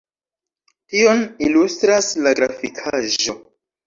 [0.93, 3.37] Tion ilustras la grafikaĵo.